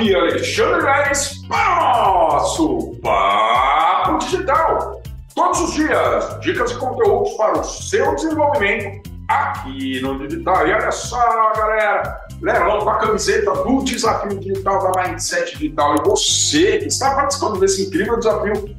aqui 0.00 0.14
Alexandre 0.14 0.80
Reis 0.80 1.42
para 1.46 1.78
o 1.78 2.32
nosso 2.32 2.96
Papo 3.02 4.18
Digital. 4.18 5.02
Todos 5.34 5.60
os 5.60 5.74
dias, 5.74 6.40
dicas 6.40 6.70
e 6.70 6.74
conteúdos 6.76 7.34
para 7.34 7.58
o 7.58 7.64
seu 7.64 8.14
desenvolvimento 8.14 9.10
aqui 9.28 10.00
no 10.00 10.26
digital. 10.26 10.66
E 10.66 10.72
olha 10.72 10.90
só, 10.90 11.52
galera, 11.54 12.18
leilão 12.40 12.78
com 12.78 12.90
a 12.90 12.96
camiseta 12.96 13.52
do 13.52 13.84
desafio 13.84 14.38
digital 14.38 14.90
da 14.90 15.02
Mindset 15.02 15.58
Digital. 15.58 15.96
E 15.96 16.08
você 16.08 16.78
que 16.78 16.86
está 16.86 17.14
participando 17.14 17.60
desse 17.60 17.86
incrível 17.86 18.16
desafio 18.18 18.74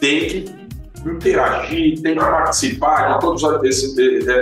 tem 0.00 0.28
que 0.28 0.66
interagir, 1.06 2.02
tem 2.02 2.14
que 2.14 2.20
participar 2.20 3.14
de 3.14 3.20
todas 3.20 3.42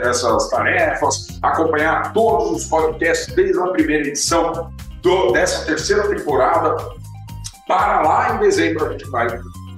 essas 0.02 0.48
tarefas, 0.48 1.38
acompanhar 1.43 2.14
todos 2.14 2.62
os 2.62 2.64
podcasts 2.64 3.34
desde 3.34 3.61
a 3.61 3.66
primeira 3.68 4.09
edição 4.09 4.72
do, 5.05 5.30
dessa 5.32 5.66
terceira 5.66 6.09
temporada. 6.09 6.77
Para 7.69 8.02
lá 8.02 8.34
em 8.34 8.38
dezembro 8.41 8.87
a 8.87 8.92
gente 8.92 9.09
vai 9.11 9.28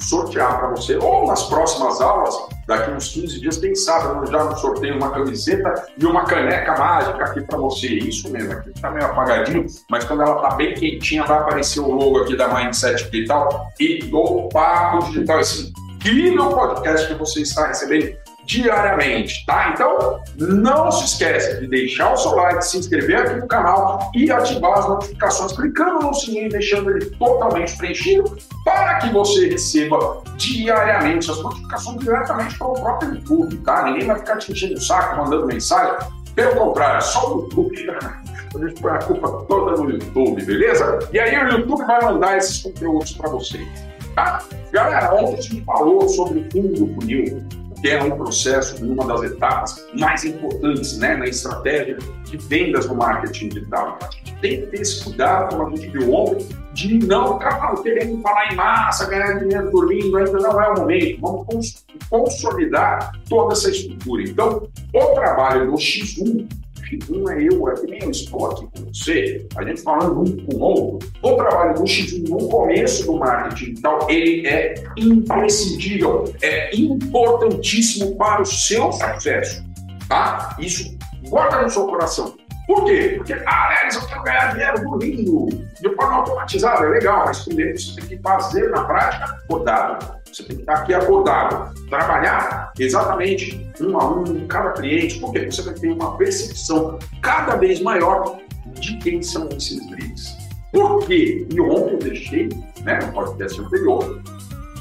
sortear 0.01 0.59
para 0.59 0.69
você, 0.69 0.97
ou 0.97 1.27
nas 1.27 1.45
próximas 1.45 2.01
aulas, 2.01 2.35
daqui 2.67 2.91
uns 2.91 3.09
15 3.09 3.41
dias, 3.41 3.57
quem 3.59 3.75
sabe 3.75 4.27
eu 4.27 4.27
já 4.31 4.55
sorteio 4.57 4.97
uma 4.97 5.11
camiseta 5.11 5.87
e 5.97 6.05
uma 6.05 6.25
caneca 6.25 6.77
mágica 6.77 7.25
aqui 7.25 7.41
para 7.41 7.59
você. 7.59 7.89
Isso 7.89 8.31
mesmo, 8.31 8.53
aqui 8.53 8.71
está 8.71 8.91
meio 8.91 9.07
apagadinho, 9.07 9.67
mas 9.91 10.05
quando 10.05 10.23
ela 10.23 10.37
está 10.37 10.55
bem 10.55 10.75
quentinha, 10.75 11.25
vai 11.25 11.39
aparecer 11.39 11.81
o 11.81 11.91
logo 11.91 12.19
aqui 12.19 12.37
da 12.37 12.49
Mindset 12.49 13.11
Digital 13.11 13.69
e 13.81 13.99
do 14.05 14.49
Papo 14.53 15.07
Digital, 15.07 15.41
esse 15.41 15.73
incrível 15.97 16.51
podcast 16.51 17.09
que 17.09 17.15
você 17.15 17.41
está 17.41 17.67
recebendo 17.67 18.17
diariamente, 18.47 19.45
tá? 19.45 19.73
Então, 19.75 20.21
não 20.37 20.91
se 20.91 21.05
esqueça 21.05 21.61
de 21.61 21.67
deixar 21.67 22.13
o 22.13 22.17
seu 22.17 22.31
like, 22.37 22.65
se 22.65 22.79
inscrever 22.79 23.19
aqui 23.19 23.41
no 23.41 23.49
canal 23.49 24.11
e 24.15 24.31
ativar 24.31 24.79
as 24.79 24.89
notificações, 24.89 25.53
clicando 25.53 26.07
no 26.07 26.15
sininho 26.15 26.47
e 26.47 26.49
deixando 26.49 26.91
ele 26.93 27.07
totalmente 27.07 27.77
preenchido 27.77 28.39
para 28.65 28.99
que 28.99 29.13
você 29.13 29.49
receba 29.49 30.23
diariamente 30.37 31.31
as 31.31 31.43
notificações 31.43 31.99
diretamente 31.99 32.57
para 32.57 32.69
o 32.69 32.75
próprio 32.75 33.15
YouTube, 33.15 33.57
tá? 33.59 33.85
Ninguém 33.85 34.07
vai 34.07 34.19
ficar 34.19 34.37
te 34.37 34.53
enchendo 34.53 34.75
o 34.75 34.81
saco, 34.81 35.17
mandando 35.17 35.47
mensagem. 35.47 35.97
Pelo 36.35 36.55
contrário, 36.55 37.03
só 37.03 37.35
o 37.35 37.43
YouTube. 37.43 37.87
A 38.55 38.59
gente 38.59 38.81
põe 38.81 38.93
a 38.93 38.99
culpa 38.99 39.45
toda 39.49 39.83
no 39.83 39.91
YouTube, 39.91 40.43
beleza? 40.43 40.99
E 41.13 41.19
aí 41.19 41.37
o 41.37 41.59
YouTube 41.59 41.85
vai 41.85 42.01
mandar 42.03 42.39
esses 42.39 42.63
conteúdos 42.63 43.13
para 43.13 43.29
vocês, 43.29 43.69
tá? 44.15 44.43
Galera, 44.73 45.15
ontem 45.15 45.35
a 45.35 45.43
gente 45.43 45.65
falou 45.65 46.09
sobre 46.09 46.39
o 46.39 46.51
fundo 46.51 46.87
do 46.87 46.95
funil 46.95 47.47
que 47.87 47.91
é 47.93 48.03
um 48.03 48.11
processo, 48.17 48.85
uma 48.85 49.07
das 49.07 49.31
etapas 49.31 49.87
mais 49.97 50.25
importantes 50.25 50.99
né, 50.99 51.17
na 51.17 51.27
estratégia 51.27 51.97
de 52.25 52.37
vendas 52.37 52.89
no 52.89 52.97
marketing 52.97 53.49
digital. 53.49 53.97
A 54.03 54.11
gente 54.11 54.35
tem 54.41 54.61
que 54.63 54.67
ter 54.67 54.81
esse 54.81 55.05
cuidado, 55.05 55.51
como 55.51 55.69
a 55.69 55.71
gente 55.71 55.89
viu 55.91 56.13
ontem, 56.13 56.49
de 56.75 56.99
não 57.07 57.39
ficar 57.39 57.81
querendo 57.85 58.21
falar 58.23 58.53
em 58.53 58.57
massa, 58.57 59.09
ganhar 59.09 59.39
dinheiro 59.39 59.71
dormindo, 59.71 60.17
ainda 60.17 60.33
não 60.33 60.61
é 60.61 60.69
o 60.71 60.81
momento. 60.81 61.21
Vamos 61.21 61.85
consolidar 62.11 63.13
toda 63.29 63.53
essa 63.53 63.71
estrutura. 63.71 64.25
Então, 64.25 64.69
o 64.93 65.07
trabalho 65.15 65.71
do 65.71 65.77
X1 65.77 66.49
X1 66.91 67.31
é 67.31 67.43
eu, 67.43 67.69
é 67.69 68.05
eu 68.05 68.11
estou 68.11 68.51
aqui 68.51 68.69
com 68.75 68.85
você, 68.87 69.47
a 69.57 69.65
gente 69.65 69.83
falando 69.83 70.21
um 70.21 70.47
com 70.47 70.57
o 70.57 70.61
outro. 70.61 71.13
O 71.23 71.37
trabalho 71.37 71.75
do 71.75 71.83
X1 71.83 72.29
no 72.29 72.49
começo 72.49 73.07
do 73.07 73.19
marketing 73.19 73.75
então 73.79 73.99
ele 74.09 74.47
é 74.47 74.75
imprescindível, 74.97 76.25
é 76.43 76.75
importantíssimo 76.77 78.17
para 78.17 78.43
o 78.43 78.47
seu 78.47 78.93
sucesso, 78.93 79.65
tá? 80.09 80.57
Isso 80.59 80.97
guarda 81.29 81.63
no 81.63 81.71
seu 81.71 81.87
coração. 81.87 82.37
Por 82.67 82.85
quê? 82.85 83.15
Porque, 83.17 83.33
ah, 83.33 83.79
Alex, 83.79 83.95
eu 83.95 84.07
quero 84.09 84.23
ganhar 84.25 84.53
dinheiro 84.53 84.83
dormindo 84.83 85.47
de 85.81 85.95
forma 85.95 86.17
automatizada, 86.17 86.85
é 86.85 86.89
legal, 86.89 87.25
mas 87.27 87.45
primeiro 87.45 87.79
você 87.79 88.01
tem 88.01 88.09
que 88.09 88.19
fazer 88.19 88.71
na 88.71 88.85
prática 88.85 89.25
acordado. 89.25 90.17
Você 90.37 90.43
tem 90.43 90.57
que 90.57 90.63
estar 90.65 90.75
aqui 90.75 90.93
acordado, 90.93 91.73
trabalhar 91.89 92.71
exatamente 92.79 93.59
um 93.81 93.99
a 93.99 94.07
um, 94.07 94.47
cada 94.47 94.73
cliente, 94.73 95.19
porque 95.19 95.51
você 95.51 95.63
vai 95.63 95.73
ter 95.73 95.91
uma 95.91 96.15
percepção 96.19 96.99
cada 97.23 97.57
vez 97.57 97.81
maior 97.81 98.39
de 98.79 98.99
quem 98.99 99.23
são 99.23 99.49
esses 99.49 99.81
leads. 99.91 100.37
Por 100.71 101.07
quê? 101.07 101.47
E 101.51 101.59
ontem 101.59 101.95
eu 101.95 101.99
deixei, 102.01 102.51
né, 102.83 102.99
no 102.99 103.13
podcast 103.15 103.59
anterior, 103.59 104.23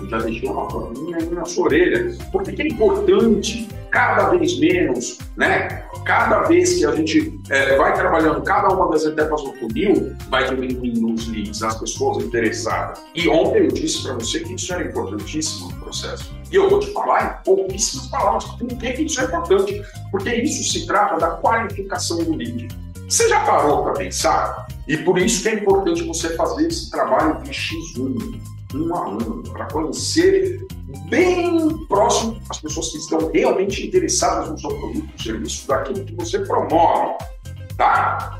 eu 0.02 0.10
já 0.10 0.18
deixei 0.18 0.50
uma 0.50 0.68
palavrinha 0.68 1.18
aí 1.20 1.30
na 1.30 1.46
sua 1.46 1.68
orelha. 1.68 2.18
Por 2.34 2.44
que 2.44 2.62
é 2.62 2.68
importante 2.68 3.70
cada 3.96 4.28
vez 4.28 4.60
menos, 4.60 5.18
né? 5.38 5.86
Cada 6.04 6.42
vez 6.42 6.74
que 6.74 6.86
a 6.86 6.94
gente 6.94 7.40
é, 7.50 7.78
vai 7.78 7.94
trabalhando 7.94 8.42
cada 8.44 8.68
uma 8.68 8.92
das 8.92 9.06
etapas 9.06 9.42
do 9.42 9.54
funil, 9.54 10.14
vai 10.28 10.48
diminuindo 10.50 11.14
os 11.14 11.28
leads, 11.30 11.64
as 11.64 11.80
pessoas 11.80 12.26
interessadas. 12.26 13.02
E 13.16 13.30
ontem 13.30 13.60
eu 13.60 13.68
disse 13.70 14.04
para 14.04 14.16
você 14.16 14.42
que 14.42 14.54
isso 14.54 14.74
era 14.74 14.84
importantíssimo 14.84 15.72
no 15.72 15.78
processo. 15.78 16.36
E 16.52 16.56
eu 16.56 16.70
vou 16.70 16.82
te 16.82 16.92
falar 16.92 17.40
em 17.40 17.44
pouquíssimas 17.46 18.08
palavras 18.08 18.44
por 18.44 18.68
que 18.68 18.88
isso 19.02 19.22
é 19.22 19.24
importante. 19.24 19.82
Porque 20.12 20.36
isso 20.36 20.74
se 20.74 20.86
trata 20.86 21.18
da 21.18 21.30
qualificação 21.38 22.18
do 22.18 22.36
lead. 22.36 22.68
Você 23.08 23.30
já 23.30 23.40
parou 23.46 23.84
para 23.84 23.94
pensar? 23.94 24.68
E 24.90 24.98
por 24.98 25.18
isso 25.18 25.42
que 25.42 25.48
é 25.48 25.54
importante 25.54 26.04
você 26.04 26.36
fazer 26.36 26.68
esse 26.68 26.92
trabalho 26.92 27.42
de 27.44 27.50
X1 27.50 28.42
um 28.76 28.94
a 28.94 29.10
um, 29.10 29.42
para 29.44 29.66
conhecer 29.72 30.68
bem 31.10 31.86
próximo 31.88 32.40
as 32.50 32.60
pessoas 32.60 32.90
que 32.90 32.98
estão 32.98 33.32
realmente 33.32 33.88
interessadas 33.88 34.50
no 34.50 34.60
seu 34.60 34.70
produto, 34.70 35.10
no 35.12 35.24
serviço, 35.24 35.68
daquilo 35.68 36.06
que 36.06 36.16
você 36.16 36.40
promove, 36.40 37.16
tá? 37.78 38.40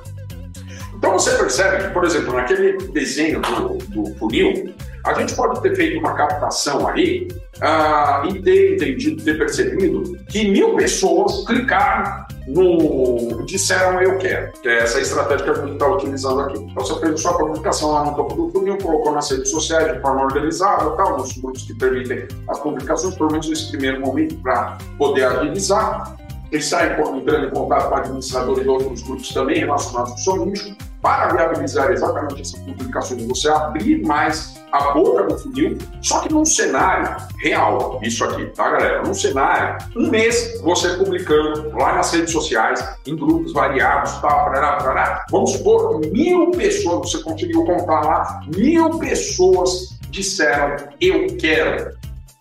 Então 0.96 1.14
você 1.14 1.32
percebe 1.38 1.84
que, 1.84 1.94
por 1.94 2.04
exemplo, 2.04 2.34
naquele 2.34 2.78
desenho 2.90 3.42
do, 3.42 3.78
do 3.90 4.16
funil, 4.16 4.74
a 5.04 5.14
gente 5.14 5.36
pode 5.36 5.62
ter 5.62 5.76
feito 5.76 6.00
uma 6.00 6.14
captação 6.16 6.88
aí 6.88 7.28
uh, 7.58 8.28
e 8.28 8.42
ter 8.42 8.76
entendido, 8.76 9.24
ter 9.24 9.38
percebido 9.38 10.18
que 10.30 10.50
mil 10.50 10.76
pessoas 10.76 11.46
clicaram 11.46 12.26
no 12.48 13.44
disseram 13.46 14.02
eu 14.02 14.18
quero, 14.18 14.52
que 14.54 14.68
é 14.68 14.80
essa 14.80 15.00
estratégia 15.00 15.46
que 15.46 15.50
a 15.50 15.64
gente 15.64 15.74
está 15.74 15.88
utilizando 15.88 16.42
aqui. 16.42 16.60
Então 16.60 16.86
você 16.86 17.00
fez 17.00 17.14
a 17.14 17.18
sua 17.18 17.38
publicação 17.38 17.92
lá 17.92 18.06
no 18.06 18.16
topo 18.16 18.36
do 18.36 18.52
funil, 18.52 18.78
colocou 18.78 19.14
nas 19.14 19.30
redes 19.30 19.50
sociais 19.50 19.94
de 19.94 20.02
forma 20.02 20.24
organizada, 20.24 20.92
tal, 20.92 21.18
nos 21.18 21.36
grupos 21.38 21.64
que 21.64 21.74
permitem 21.74 22.28
as 22.48 22.60
publicações, 22.60 23.16
pelo 23.16 23.32
menos 23.32 23.50
nesse 23.50 23.70
primeiro 23.70 24.02
momento, 24.02 24.36
para 24.38 24.78
poder 24.98 25.26
agilizar. 25.26 26.18
Ele 26.52 26.62
está 26.62 26.86
entrando 26.86 27.48
em 27.48 27.50
contato 27.50 27.90
com 27.90 27.96
administradores 27.96 28.64
de 28.64 28.70
outros 28.70 29.02
grupos 29.02 29.30
também 29.34 29.60
relacionados 29.60 30.12
com 30.12 30.20
o 30.20 30.24
seu 30.24 30.46
nicho, 30.46 30.76
para 31.02 31.34
viabilizar 31.34 31.92
exatamente 31.92 32.42
essa 32.42 32.58
publicação 32.60 33.18
você 33.28 33.50
abrir 33.50 34.06
mais 34.06 34.55
a 34.76 34.92
boca 34.92 35.24
do 35.24 35.38
funil, 35.38 35.78
só 36.02 36.20
que 36.20 36.32
num 36.32 36.46
cenário 36.46 37.16
real, 37.40 38.00
isso 38.04 38.24
aqui, 38.24 38.46
tá, 38.48 38.70
galera? 38.70 39.04
Num 39.04 39.14
cenário, 39.14 39.78
um 39.96 40.10
mês 40.10 40.60
você 40.62 40.90
publicando 40.96 41.72
lá 41.78 41.96
nas 41.96 42.12
redes 42.12 42.32
sociais, 42.32 42.86
em 43.06 43.16
grupos 43.16 43.54
variados, 43.54 44.14
tá, 44.14 44.28
parará, 44.28 44.74
parará. 44.78 45.26
Vamos 45.30 45.52
supor 45.52 46.00
mil 46.12 46.52
pessoas, 46.52 47.12
você 47.12 47.24
conseguiu 47.24 47.64
contar 47.66 48.02
lá, 48.02 48.42
mil 48.56 48.98
pessoas 49.00 49.98
disseram 50.10 50.76
eu 51.02 51.28
quero 51.38 51.96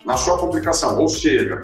na 0.05 0.17
sua 0.17 0.37
publicação, 0.37 0.99
ou 0.99 1.09
seja, 1.09 1.61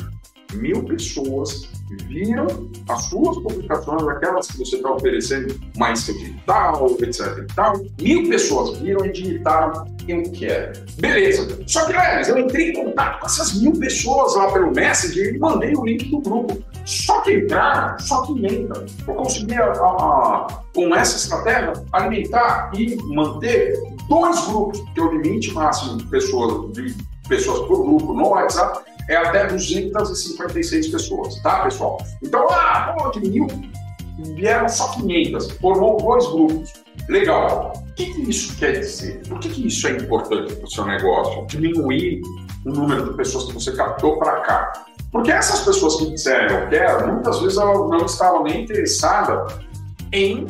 mil 0.53 0.83
pessoas 0.83 1.69
viram 2.07 2.47
as 2.89 3.05
suas 3.05 3.37
publicações, 3.37 4.07
aquelas 4.07 4.47
que 4.47 4.57
você 4.57 4.75
está 4.77 4.91
oferecendo 4.91 5.59
mais 5.77 6.05
digital, 6.05 6.97
etc 6.99 7.37
e 7.37 7.53
tal. 7.53 7.73
Mil 7.99 8.29
pessoas 8.29 8.77
viram 8.79 9.05
e 9.05 9.11
digitaram 9.11 9.85
eu 10.07 10.23
quero. 10.31 10.73
Beleza. 10.97 11.59
Só 11.67 11.85
que, 11.85 11.93
Leves, 11.93 12.27
eu 12.27 12.37
entrei 12.37 12.71
em 12.71 12.73
contato 12.73 13.19
com 13.19 13.25
essas 13.25 13.61
mil 13.61 13.73
pessoas 13.73 14.35
lá 14.35 14.51
pelo 14.51 14.71
Messenger 14.71 15.35
e 15.35 15.39
mandei 15.39 15.73
o 15.75 15.85
link 15.85 16.09
do 16.09 16.19
grupo. 16.19 16.57
Só 16.85 17.21
que 17.21 17.33
entraram, 17.37 17.97
só 17.99 18.23
que 18.23 18.33
emenda. 18.33 18.85
Eu 19.07 19.13
consegui, 19.13 19.53
a, 19.55 19.71
a, 19.71 20.63
com 20.73 20.95
essa 20.95 21.17
estratégia, 21.17 21.73
alimentar 21.91 22.71
e 22.75 22.95
manter 23.13 23.79
dois 24.09 24.47
grupos, 24.47 24.81
que 24.93 24.99
é 24.99 25.03
o 25.03 25.11
limite 25.11 25.53
máximo 25.53 25.97
de 25.97 26.05
pessoas, 26.05 26.73
de 26.73 26.95
pessoas 27.29 27.67
por 27.67 27.85
grupo 27.85 28.13
no 28.13 28.29
WhatsApp, 28.29 28.83
é 29.11 29.17
até 29.17 29.47
256 29.47 30.87
pessoas, 30.87 31.35
tá, 31.41 31.63
pessoal? 31.63 31.97
Então, 32.23 32.47
ah, 32.49 32.95
pô, 32.97 33.19
mil, 33.19 33.47
vieram 34.35 34.69
só 34.69 34.89
500, 34.93 35.51
formou 35.51 35.97
dois 35.97 36.25
grupos. 36.27 36.73
Legal. 37.09 37.73
O 37.75 37.93
que, 37.93 38.13
que 38.13 38.29
isso 38.29 38.55
quer 38.57 38.79
dizer? 38.79 39.21
Por 39.27 39.39
que, 39.39 39.49
que 39.49 39.67
isso 39.67 39.87
é 39.87 39.91
importante 39.91 40.55
para 40.55 40.65
o 40.65 40.71
seu 40.71 40.85
negócio? 40.85 41.45
Diminuir 41.47 42.21
o 42.65 42.69
número 42.69 43.09
de 43.09 43.17
pessoas 43.17 43.45
que 43.45 43.53
você 43.53 43.73
captou 43.73 44.17
para 44.17 44.39
cá. 44.41 44.73
Porque 45.11 45.31
essas 45.31 45.59
pessoas 45.61 45.97
que 45.97 46.09
disseram 46.11 46.59
eu 46.59 46.69
quero, 46.69 47.13
muitas 47.13 47.39
vezes 47.41 47.57
elas 47.57 47.89
não 47.89 48.05
estavam 48.05 48.43
nem 48.43 48.63
interessadas 48.63 49.53
em 50.13 50.47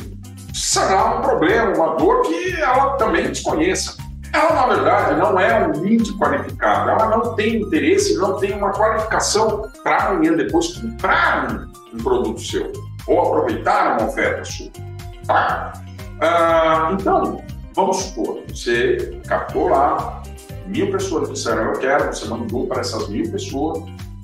sanar 0.54 1.18
um 1.18 1.22
problema, 1.22 1.74
uma 1.76 1.96
dor 1.96 2.22
que 2.22 2.62
ela 2.62 2.92
também 2.98 3.28
desconheça. 3.28 3.98
Ela, 4.34 4.54
na 4.54 4.74
verdade, 4.74 5.20
não 5.20 5.38
é 5.40 5.68
um 5.68 5.82
lead 5.82 6.14
qualificado, 6.18 6.90
ela 6.90 7.10
não 7.10 7.36
tem 7.36 7.62
interesse, 7.62 8.16
não 8.16 8.38
tem 8.38 8.54
uma 8.54 8.72
qualificação 8.72 9.70
para 9.84 10.08
amanhã 10.08 10.34
depois 10.34 10.78
comprar 10.78 11.68
um, 11.94 11.98
produto 11.98 12.40
seu 12.40 12.72
ou 13.08 13.20
aproveitar 13.20 13.98
uma 13.98 14.08
oferta 14.08 14.46
sua. 14.46 14.72
Tá? 15.28 15.74
Ah, 16.22 16.90
então, 16.94 17.44
vamos 17.76 17.98
supor, 17.98 18.42
você 18.48 19.20
captou 19.28 19.70
lá, 19.70 20.24
mil 20.68 20.90
pessoas 20.92 21.30
disseram 21.30 21.64
eu 21.64 21.80
quero, 21.80 22.14
você 22.14 22.26
mandou 22.28 22.68
para 22.68 22.82
essas 22.82 23.10
mil 23.10 23.30
pessoas, 23.30 23.84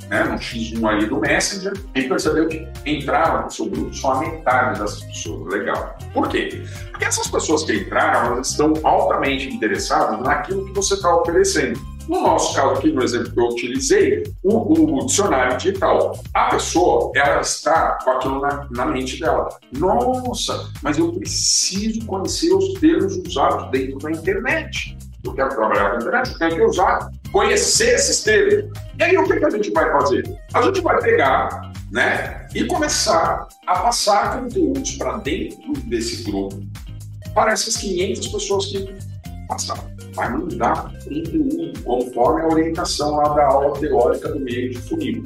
né, 0.10 0.24
no 0.24 0.36
X1 0.36 0.88
ali 0.88 1.06
do 1.06 1.20
Messenger, 1.20 1.74
e 1.96 2.04
percebeu 2.04 2.48
que 2.48 2.68
entraram 2.86 3.46
no 3.46 3.52
seu 3.52 3.66
grupo 3.66 3.94
só 3.94 4.14
a 4.14 4.20
metade 4.20 4.80
dessas 4.80 5.04
pessoas. 5.04 5.54
Legal. 5.54 5.98
Por 6.14 6.28
quê? 6.30 6.64
Porque 6.92 7.06
essas 7.06 7.28
pessoas 7.28 7.64
que 7.64 7.74
entraram, 7.74 8.34
elas 8.34 8.52
estão 8.52 8.74
altamente 8.84 9.50
interessadas 9.50 10.20
naquilo 10.20 10.66
que 10.66 10.74
você 10.74 10.96
está 10.96 11.16
oferecendo. 11.16 11.80
No 12.08 12.22
nosso 12.22 12.56
caso 12.56 12.72
aqui, 12.72 12.92
no 12.92 13.04
exemplo 13.04 13.32
que 13.32 13.40
eu 13.40 13.48
utilizei, 13.48 14.24
o, 14.42 15.06
dicionário 15.06 15.58
digital. 15.58 16.18
A 16.34 16.46
pessoa, 16.46 17.12
ela 17.16 17.42
está 17.42 18.00
com 18.04 18.12
aquilo 18.12 18.40
na, 18.40 18.66
na, 18.72 18.86
mente 18.86 19.20
dela. 19.20 19.50
Nossa, 19.74 20.70
mas 20.82 20.98
eu 20.98 21.12
preciso 21.12 22.06
conhecer 22.06 22.54
os 22.54 22.80
termos 22.80 23.18
usados 23.18 23.70
dentro 23.72 24.00
da 24.00 24.12
internet. 24.12 24.98
Eu 25.24 25.34
quero 25.34 25.50
trabalhar 25.50 25.92
com 25.92 25.98
internet, 25.98 26.32
eu 26.32 26.40
tenho 26.40 26.56
que 26.56 26.62
usar, 26.64 27.12
conhecer 27.38 27.94
esses 27.94 28.24
termos. 28.24 28.72
E 28.98 29.04
aí, 29.04 29.16
o 29.16 29.24
que, 29.24 29.38
que 29.38 29.46
a 29.46 29.50
gente 29.52 29.72
vai 29.72 29.92
fazer? 29.92 30.24
A 30.56 30.62
gente 30.64 30.82
vai 30.82 31.00
pegar 31.00 31.72
né, 31.92 32.48
e 32.56 32.66
começar 32.66 33.48
a 33.68 33.80
passar 33.80 34.42
conteúdos 34.42 34.96
para 34.96 35.18
dentro 35.18 35.74
desse 35.86 36.24
grupo 36.24 36.60
para 37.36 37.52
essas 37.52 37.78
500 37.78 38.28
pessoas 38.30 38.66
que 38.66 38.96
passaram 39.48 39.96
vai 40.14 40.32
mandar 40.32 40.92
conteúdo 40.92 41.84
conforme 41.84 42.42
a 42.42 42.48
orientação 42.48 43.18
lá 43.18 43.30
da 43.36 43.46
aula 43.46 43.80
teórica 43.80 44.30
do 44.30 44.40
meio 44.40 44.72
de 44.72 44.80
funil. 44.80 45.22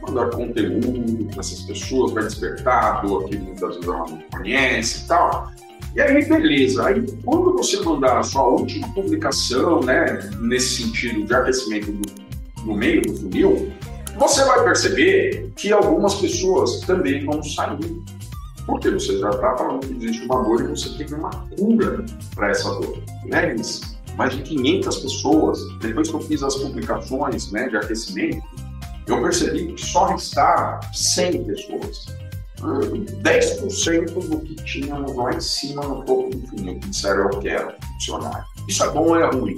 Mandar 0.00 0.30
conteúdo 0.30 1.26
para 1.26 1.40
essas 1.40 1.60
pessoas, 1.60 2.12
vai 2.12 2.24
despertar 2.24 2.84
a 2.84 3.00
dor 3.02 3.28
que 3.28 3.36
muitas 3.36 3.74
vezes 3.74 3.84
ela 3.84 3.98
não 3.98 4.22
conhece 4.32 5.04
e 5.04 5.08
tal. 5.08 5.52
E 5.94 6.00
aí, 6.00 6.24
beleza. 6.24 6.86
Aí, 6.86 7.04
quando 7.24 7.52
você 7.52 7.80
mandar 7.80 8.18
a 8.18 8.22
sua 8.24 8.48
última 8.48 8.88
publicação, 8.92 9.80
né, 9.80 10.28
nesse 10.40 10.82
sentido 10.82 11.24
de 11.24 11.32
aquecimento 11.32 11.92
do, 12.64 12.74
meio 12.74 13.02
do 13.02 13.14
funil, 13.14 13.72
você 14.18 14.44
vai 14.44 14.64
perceber 14.64 15.52
que 15.54 15.72
algumas 15.72 16.16
pessoas 16.16 16.80
também 16.80 17.24
vão 17.24 17.40
sair. 17.42 18.02
Porque 18.66 18.90
você 18.90 19.18
já 19.18 19.30
está 19.30 19.56
falando 19.56 19.86
que 19.86 19.92
existe 19.92 20.24
uma 20.24 20.42
dor 20.42 20.62
e 20.62 20.68
você 20.68 20.88
tem 20.96 21.16
uma 21.16 21.30
cura 21.56 22.04
para 22.34 22.50
essa 22.50 22.70
dor. 22.70 23.00
Né? 23.26 23.54
Mais 24.16 24.34
de 24.34 24.42
500 24.42 24.96
pessoas, 24.96 25.58
depois 25.80 26.08
que 26.08 26.14
eu 26.14 26.20
fiz 26.20 26.42
as 26.42 26.56
publicações 26.56 27.52
né, 27.52 27.68
de 27.68 27.76
aquecimento, 27.76 28.42
eu 29.06 29.22
percebi 29.22 29.72
que 29.74 29.84
só 29.84 30.06
restaram 30.06 30.80
100 30.92 31.44
pessoas. 31.44 32.06
10% 32.64 34.12
do 34.12 34.40
que 34.40 34.54
tínhamos 34.64 35.14
lá 35.16 35.34
em 35.34 35.40
cima 35.40 35.82
no 35.82 36.02
topo 36.04 36.30
do 36.30 36.46
funil, 36.48 36.80
que 36.80 36.88
disseram 36.88 37.30
eu 37.30 37.38
quero 37.40 37.74
funcionário. 37.94 38.44
Isso 38.68 38.84
é 38.84 38.90
bom 38.90 39.08
ou 39.08 39.16
é 39.16 39.26
ruim? 39.30 39.56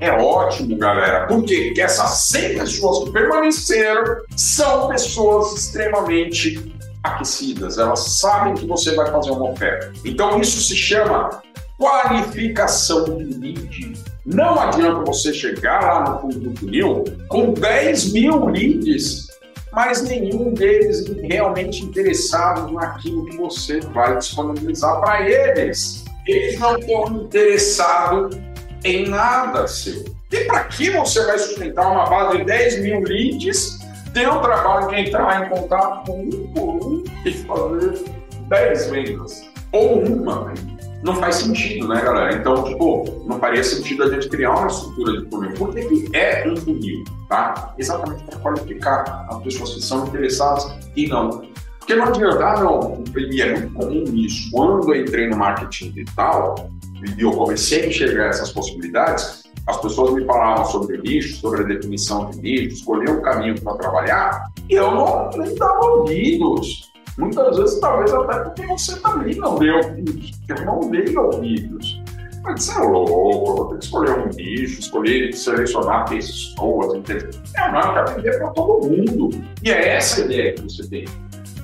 É 0.00 0.12
ótimo, 0.12 0.76
galera. 0.76 1.26
Porque 1.26 1.74
essas 1.76 2.28
100 2.28 2.58
pessoas 2.58 3.04
que 3.04 3.12
permaneceram 3.12 4.22
são 4.36 4.88
pessoas 4.88 5.52
extremamente 5.54 6.72
aquecidas. 7.02 7.78
Elas 7.78 8.00
sabem 8.00 8.54
que 8.54 8.66
você 8.66 8.94
vai 8.94 9.10
fazer 9.10 9.32
uma 9.32 9.50
oferta. 9.50 9.92
Então, 10.04 10.40
isso 10.40 10.60
se 10.60 10.76
chama 10.76 11.42
qualificação 11.76 13.04
de 13.16 13.24
lead. 13.38 13.94
Não 14.24 14.60
adianta 14.60 15.04
você 15.04 15.32
chegar 15.32 15.80
lá 15.80 16.10
no 16.10 16.20
fundo 16.20 16.50
do 16.50 16.58
funil 16.58 17.04
com 17.28 17.52
10 17.52 18.12
mil 18.12 18.46
leads, 18.46 19.28
mas 19.72 20.02
nenhum 20.02 20.52
deles 20.54 21.04
realmente 21.22 21.84
interessados 21.84 22.72
naquilo 22.72 23.26
que 23.26 23.36
você 23.36 23.80
vai 23.80 24.16
disponibilizar 24.16 25.00
para 25.00 25.28
eles. 25.28 26.04
Eles 26.26 26.58
não 26.58 26.78
estão 26.78 27.06
interessados 27.22 28.36
em 28.84 29.08
nada 29.08 29.66
seu. 29.66 30.04
E 30.30 30.44
para 30.44 30.64
que 30.64 30.90
você 30.90 31.24
vai 31.24 31.38
sustentar 31.38 31.90
uma 31.90 32.06
base 32.06 32.38
de 32.38 32.44
10 32.44 32.82
mil 32.82 33.00
leads, 33.00 33.78
ter 34.12 34.28
o 34.28 34.40
trabalho 34.40 34.88
de 34.88 35.08
entrar 35.08 35.46
em 35.46 35.48
contato 35.48 36.06
com 36.06 36.20
um 36.22 36.52
por 36.52 36.86
um 36.86 37.04
e 37.24 37.32
fazer 37.32 38.04
10 38.48 38.90
vendas? 38.90 39.44
Ou 39.72 40.00
uma 40.00 40.44
venda? 40.44 40.77
Não 41.02 41.14
faz 41.14 41.36
sentido, 41.36 41.88
né, 41.88 42.00
galera? 42.02 42.34
Então, 42.34 42.64
tipo, 42.64 43.22
não 43.26 43.38
faria 43.38 43.62
sentido 43.62 44.04
a 44.04 44.10
gente 44.10 44.28
criar 44.28 44.50
uma 44.50 44.66
estrutura 44.66 45.20
de 45.20 45.30
funil. 45.30 45.52
Por 45.54 45.74
que, 45.74 45.82
que 45.82 46.16
é 46.16 46.44
um 46.48 46.56
funil? 46.56 47.04
Tá? 47.28 47.74
Exatamente 47.78 48.24
para 48.24 48.38
qualificar 48.38 49.26
as 49.30 49.42
pessoas 49.42 49.74
que 49.74 49.82
são 49.82 50.06
interessadas 50.06 50.66
e 50.96 51.06
não. 51.06 51.42
Porque 51.78 51.94
não 51.94 52.04
adianta, 52.04 52.44
ah, 52.44 52.62
não, 52.62 53.04
e 53.16 53.40
é 53.40 53.58
muito 53.58 53.74
comum 53.74 54.04
isso. 54.14 54.50
Quando 54.50 54.92
eu 54.92 55.02
entrei 55.02 55.28
no 55.28 55.36
marketing 55.36 55.90
digital 55.92 56.70
e 57.16 57.22
eu 57.22 57.30
comecei 57.32 57.84
a 57.84 57.86
enxergar 57.86 58.26
essas 58.26 58.50
possibilidades, 58.50 59.44
as 59.66 59.76
pessoas 59.80 60.14
me 60.14 60.24
falavam 60.24 60.64
sobre 60.64 60.98
nicho, 60.98 61.36
sobre 61.36 61.62
a 61.62 61.64
definição 61.64 62.30
de 62.30 62.40
nicho, 62.40 62.76
escolher 62.76 63.10
um 63.10 63.22
caminho 63.22 63.60
para 63.60 63.74
trabalhar, 63.76 64.50
e 64.68 64.74
eu 64.74 64.90
não 64.90 65.30
nem 65.36 65.54
dava 65.54 65.86
ouvidos. 65.86 66.90
Muitas 67.18 67.56
vezes, 67.56 67.80
talvez 67.80 68.14
até 68.14 68.38
porque 68.38 68.66
você 68.66 68.96
também 69.00 69.34
não 69.34 69.58
deu 69.58 69.76
ouvidos, 69.76 70.30
porque 70.30 70.62
eu 70.62 70.64
não 70.64 70.90
dei 70.90 71.18
ouvidos. 71.18 72.00
Mas 72.44 72.62
você 72.62 72.78
é 72.78 72.84
louco, 72.84 73.56
vou 73.56 73.68
ter 73.70 73.78
que 73.78 73.84
escolher 73.84 74.18
um 74.18 74.28
nicho, 74.28 74.80
escolher, 74.80 75.34
selecionar 75.34 76.08
pessoas, 76.08 76.94
entendeu? 76.94 77.30
É, 77.56 77.72
não, 77.72 77.80
eu 77.80 77.94
quero 77.94 78.14
vender 78.14 78.38
para 78.38 78.50
todo 78.50 78.86
mundo. 78.86 79.30
E 79.62 79.70
é 79.70 79.96
essa 79.96 80.22
a 80.22 80.24
ideia 80.24 80.54
que 80.54 80.62
você 80.62 80.88
tem. 80.88 81.04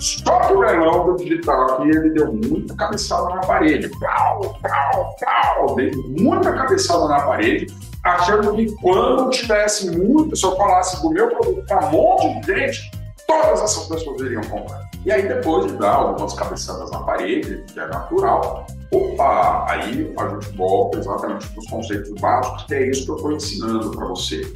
Só 0.00 0.40
que 0.40 0.52
o 0.52 0.60
leilão 0.60 1.06
do 1.06 1.16
digital 1.16 1.70
aqui, 1.70 1.88
ele 1.88 2.10
deu 2.10 2.32
muita 2.32 2.74
cabeçada 2.74 3.34
na 3.36 3.40
parede. 3.40 3.88
Pau, 4.00 4.58
pau, 4.60 5.16
pau. 5.20 5.76
Dei 5.76 5.92
muita 5.92 6.52
cabeçada 6.52 7.06
na 7.06 7.20
parede, 7.20 7.66
achando 8.02 8.54
que 8.54 8.70
quando 8.82 9.30
tivesse 9.30 9.96
muito, 9.96 10.34
se 10.36 10.44
eu 10.44 10.56
falasse 10.56 11.00
do 11.00 11.10
meu 11.10 11.28
produto 11.28 11.64
para 11.66 11.86
um 11.86 11.92
monte 11.92 12.40
de 12.40 12.54
gente, 12.54 12.90
todas 13.26 13.60
essas 13.62 13.86
pessoas 13.86 14.20
iriam 14.20 14.42
comprar. 14.42 14.88
E 15.04 15.12
aí, 15.12 15.26
depois 15.26 15.70
de 15.70 15.78
dar 15.78 15.94
algumas 15.94 16.34
cabeçadas 16.34 16.90
na 16.90 17.00
parede, 17.00 17.64
que 17.72 17.78
é 17.78 17.86
natural, 17.86 18.66
opa, 18.90 19.66
aí 19.70 20.14
a 20.16 20.28
gente 20.28 20.56
volta 20.56 20.98
exatamente 20.98 21.48
para 21.48 21.60
os 21.60 21.66
conceitos 21.68 22.20
básicos, 22.20 22.64
que 22.64 22.74
é 22.74 22.90
isso 22.90 23.04
que 23.04 23.10
eu 23.10 23.16
estou 23.16 23.32
ensinando 23.32 23.90
para 23.90 24.06
você. 24.06 24.52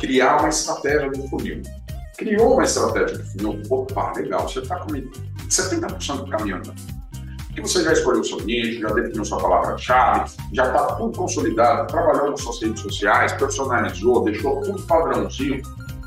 Criar 0.00 0.38
uma 0.38 0.48
estratégia 0.48 1.10
de 1.10 1.28
funil. 1.28 1.62
Criou 2.16 2.54
uma 2.54 2.64
estratégia 2.64 3.18
de 3.18 3.32
funil, 3.32 3.62
opa, 3.70 4.12
legal, 4.16 4.48
você 4.48 4.60
está 4.60 4.78
com 4.78 4.88
70% 4.88 6.16
do 6.16 6.30
caminho 6.30 6.56
andando 6.56 7.00
que 7.54 7.60
você 7.60 7.82
já 7.82 7.92
escolheu 7.92 8.24
seu 8.24 8.40
nicho, 8.40 8.80
já 8.80 8.88
definiu 8.88 9.24
sua 9.24 9.38
palavra-chave, 9.38 10.30
já 10.52 10.66
está 10.66 10.94
tudo 10.94 11.16
consolidado, 11.16 11.86
trabalhou 11.88 12.30
nas 12.30 12.40
suas 12.40 12.60
redes 12.62 12.80
sociais, 12.80 13.32
personalizou, 13.32 14.24
deixou 14.24 14.60
tudo 14.60 14.82
padrãozinho, 14.82 15.62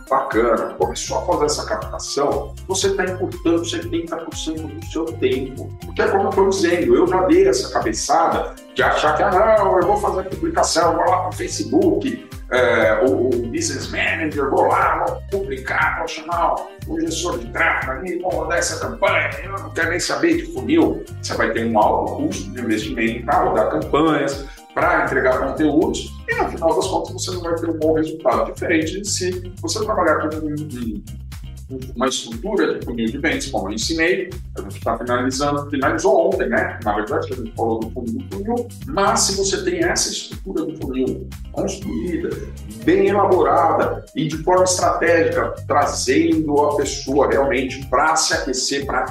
bacana, 0.10 0.74
começou 0.76 1.20
a 1.20 1.26
fazer 1.26 1.46
essa 1.46 1.66
captação, 1.66 2.54
você 2.68 2.88
está 2.88 3.06
importando 3.06 3.62
70% 3.62 4.80
do 4.80 4.86
seu 4.86 5.06
tempo. 5.06 5.70
Porque 5.86 6.02
é 6.02 6.08
como 6.08 6.24
eu 6.24 6.30
estou 6.30 6.50
dizendo, 6.50 6.96
eu 6.96 7.08
já 7.08 7.24
dei 7.24 7.48
essa 7.48 7.72
cabeçada 7.72 8.56
de 8.74 8.84
achar 8.84 9.16
que, 9.16 9.24
ah, 9.24 9.32
não, 9.32 9.80
eu 9.80 9.88
vou 9.88 9.98
fazer 9.98 10.24
publicação, 10.30 10.96
vou 10.96 11.06
lá 11.06 11.22
para 11.22 11.30
o 11.30 11.34
Facebook, 11.34 12.30
é, 12.54 13.04
o, 13.04 13.30
o, 13.30 13.48
Business 13.48 13.90
Manager, 13.90 14.50
vou 14.50 14.68
lá, 14.68 15.06
vou 15.32 15.42
publicar, 15.42 15.98
vou 15.98 16.08
chamar 16.08 16.56
o 16.88 17.00
gestor 17.02 17.40
de 17.40 17.48
tráfego 17.52 17.94
ali, 17.94 18.20
vou 18.20 18.32
rodar 18.32 18.60
essa 18.60 18.80
campanha, 18.80 19.30
eu 19.44 19.52
não 19.52 19.70
quero 19.72 19.90
nem 19.90 20.00
saber 20.00 20.38
de 20.38 20.54
funil. 20.54 21.04
Você 21.22 21.34
vai 21.36 21.52
ter 21.52 21.66
um 21.66 21.80
alto 21.80 22.16
custo 22.16 22.52
de 22.52 22.62
investimento 22.62 23.26
para 23.26 23.44
rodar 23.44 23.70
campanhas, 23.72 24.46
para 24.74 25.06
entregar 25.06 25.40
conteúdos 25.40 26.12
e 26.28 26.36
no 26.36 26.50
final 26.50 26.76
das 26.76 26.88
contas 26.88 27.14
você 27.14 27.32
não 27.32 27.42
vai 27.42 27.56
ter 27.56 27.70
um 27.70 27.78
bom 27.78 27.94
resultado. 27.94 28.54
Diferente 28.54 29.02
de 29.02 29.08
se 29.08 29.54
você 29.62 29.84
trabalhar 29.84 30.30
com 30.30 30.38
um, 30.38 31.04
uma 31.96 32.08
estrutura 32.08 32.78
de 32.78 32.86
funil 32.86 33.06
de 33.08 33.18
vendas, 33.18 33.48
como 33.48 33.70
eu 33.70 33.74
ensinei, 33.74 34.30
a 34.58 34.62
gente 34.62 34.78
está 34.78 34.98
finalizando, 34.98 35.70
finalizou 35.70 36.28
ontem, 36.28 36.50
né? 36.50 36.80
Na 36.84 36.94
verdade, 36.94 37.34
a 37.34 37.36
gente 37.36 37.54
falou 37.56 37.80
do 37.80 37.90
funil 37.92 38.20
do 38.20 38.36
funil, 38.36 38.68
mas 38.88 39.22
se 39.22 39.38
você 39.38 39.64
tem 39.64 39.84
essa 39.84 40.10
estrutura 40.10 40.66
do 40.66 40.78
funil 40.78 41.28
construída, 41.52 42.30
bem 42.84 43.08
elaborada 43.08 44.06
e 44.16 44.28
de 44.28 44.38
forma 44.44 44.64
estratégica, 44.64 45.54
trazendo 45.68 46.60
a 46.60 46.76
pessoa 46.76 47.30
realmente 47.30 47.86
para 47.88 48.16
se 48.16 48.34
aquecer, 48.34 48.86
para 48.86 49.06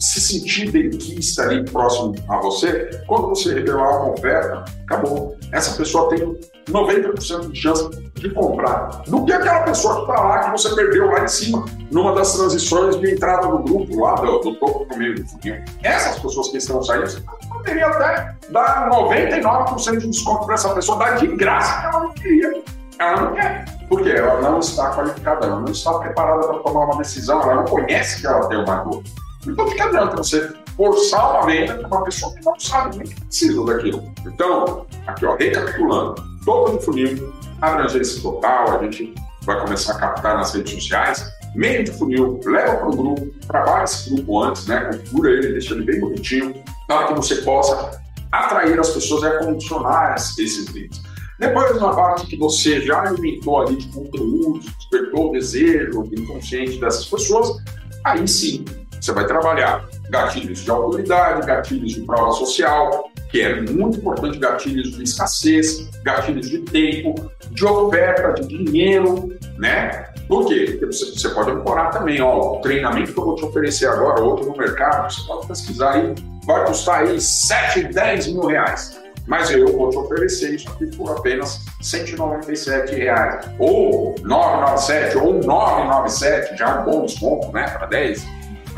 se 0.00 0.20
sentir 0.20 0.70
benquista 0.70 1.42
ali 1.42 1.64
próximo 1.64 2.14
a 2.28 2.38
você, 2.38 3.02
quando 3.06 3.28
você 3.28 3.54
revelar 3.54 4.02
uma 4.02 4.12
oferta, 4.12 4.64
acabou. 4.84 5.36
Essa 5.52 5.76
pessoa 5.76 6.08
tem 6.10 6.38
90% 6.68 7.50
de 7.50 7.60
chance 7.60 7.88
de 8.14 8.30
comprar. 8.30 9.02
Do 9.06 9.24
que 9.24 9.32
aquela 9.32 9.62
pessoa 9.62 9.94
que 9.96 10.00
está 10.10 10.22
lá, 10.22 10.38
que 10.40 10.50
você 10.50 10.74
perdeu 10.74 11.06
lá 11.06 11.24
em 11.24 11.28
cima, 11.28 11.64
numa 11.90 12.14
das 12.14 12.34
transições 12.34 12.98
de 13.00 13.12
entrada 13.12 13.48
do 13.48 13.58
grupo 13.58 14.00
lá, 14.00 14.14
do, 14.14 14.38
do 14.38 14.54
topo 14.56 14.86
para 14.86 14.96
meio 14.96 15.14
do 15.16 15.26
funil. 15.26 15.56
Essas 15.82 16.18
pessoas 16.18 16.48
que 16.48 16.58
estão 16.58 16.82
saindo, 16.82 17.08
você 17.08 17.22
poderia 17.48 17.86
até 17.86 18.36
dar 18.50 18.90
99% 18.90 19.98
de 19.98 20.08
desconto 20.08 20.46
para 20.46 20.54
essa 20.54 20.74
pessoa, 20.74 20.98
dar 20.98 21.16
de 21.16 21.26
graça 21.28 21.80
que 21.80 21.86
ela 21.86 22.00
não 22.04 22.12
queria. 22.12 22.62
Ela 22.98 23.20
não 23.22 23.34
quer. 23.34 23.64
Porque 23.88 24.10
ela 24.10 24.40
não 24.40 24.58
está 24.58 24.90
qualificada, 24.94 25.46
ela 25.46 25.60
não 25.60 25.72
está 25.72 25.98
preparada 25.98 26.46
para 26.46 26.58
tomar 26.58 26.84
uma 26.84 26.98
decisão, 26.98 27.40
ela 27.42 27.54
não 27.56 27.64
conhece 27.64 28.20
que 28.20 28.26
ela 28.26 28.46
tem 28.48 28.58
uma 28.58 28.76
dor. 28.76 29.02
Então, 29.48 29.68
que 29.70 29.80
adianta 29.80 30.16
você 30.16 30.52
forçar 30.76 31.32
uma 31.32 31.46
venda 31.46 31.74
para 31.74 31.88
uma 31.88 32.04
pessoa 32.04 32.34
que 32.34 32.44
não 32.44 32.58
sabe 32.58 32.98
nem 32.98 33.06
que 33.08 33.20
precisa 33.20 33.64
daquilo. 33.64 34.12
Então, 34.26 34.86
aqui 35.06 35.26
ó, 35.26 35.34
recapitulando, 35.34 36.22
todo 36.44 36.76
o 36.76 36.80
funil, 36.80 37.32
abrangência 37.60 38.22
total, 38.22 38.78
a 38.78 38.84
gente 38.84 39.14
vai 39.42 39.60
começar 39.60 39.94
a 39.94 39.98
captar 39.98 40.36
nas 40.36 40.54
redes 40.54 40.72
sociais, 40.74 41.28
meio 41.54 41.82
de 41.82 41.90
funil, 41.90 42.40
leva 42.44 42.76
para 42.76 42.88
o 42.88 42.96
grupo, 42.96 43.26
trabalha 43.46 43.84
esse 43.84 44.14
grupo 44.14 44.42
antes, 44.42 44.66
né? 44.66 44.84
configura 44.84 45.30
ele, 45.30 45.52
deixa 45.52 45.74
ele 45.74 45.84
bem 45.84 46.00
bonitinho, 46.00 46.54
para 46.86 47.08
que 47.08 47.14
você 47.14 47.36
possa 47.36 48.00
atrair 48.30 48.78
as 48.78 48.90
pessoas 48.90 49.22
e 49.22 49.26
acondicionar 49.26 50.14
esses 50.14 50.72
leads. 50.72 51.00
Depois, 51.38 51.80
na 51.80 51.94
parte 51.94 52.26
que 52.26 52.36
você 52.36 52.80
já 52.80 53.02
alimentou 53.02 53.62
ali 53.62 53.76
de 53.76 53.86
conteúdo, 53.88 54.60
despertou 54.60 55.30
o 55.30 55.32
desejo 55.32 56.08
inconsciente 56.12 56.78
dessas 56.80 57.06
pessoas, 57.06 57.62
aí 58.04 58.26
sim 58.26 58.64
você 59.00 59.12
vai 59.12 59.26
trabalhar 59.26 59.88
gatilhos 60.10 60.60
de 60.60 60.70
autoridade, 60.70 61.46
gatilhos 61.46 61.92
de 61.92 62.00
prova 62.02 62.32
social, 62.32 63.10
que 63.30 63.40
é 63.40 63.60
muito 63.60 63.98
importante, 63.98 64.38
gatilhos 64.38 64.96
de 64.96 65.02
escassez, 65.02 65.88
gatilhos 66.02 66.48
de 66.48 66.60
tempo, 66.60 67.30
de 67.50 67.64
oferta, 67.64 68.32
de 68.42 68.46
dinheiro, 68.46 69.36
né? 69.58 70.08
Por 70.26 70.46
quê? 70.46 70.66
Porque 70.78 70.86
você, 70.86 71.28
pode 71.30 71.50
ancorar 71.50 71.90
também, 71.90 72.20
ó, 72.20 72.56
o 72.56 72.60
treinamento 72.60 73.12
que 73.12 73.18
eu 73.18 73.24
vou 73.24 73.34
te 73.34 73.44
oferecer 73.44 73.88
agora, 73.88 74.20
outro 74.20 74.46
no 74.46 74.56
mercado, 74.56 75.12
você 75.12 75.26
pode 75.26 75.46
pesquisar 75.46 75.92
aí, 75.92 76.14
vai 76.44 76.66
custar 76.66 77.00
aí 77.00 77.20
7, 77.20 77.84
10 77.84 78.28
mil 78.28 78.46
reais. 78.46 78.98
Mas 79.26 79.50
eu 79.50 79.76
vou 79.76 79.90
te 79.90 79.98
oferecer 79.98 80.54
isso 80.54 80.70
aqui 80.70 80.86
por 80.96 81.10
apenas 81.10 81.60
197 81.82 82.94
reais, 82.94 83.46
ou 83.58 84.14
997 84.22 85.18
ou 85.18 85.34
997, 85.34 86.56
já 86.56 86.68
é 86.68 86.80
um 86.80 86.84
bom 86.84 87.04
desconto, 87.04 87.52
né, 87.52 87.68
para 87.68 87.86
10, 87.86 88.26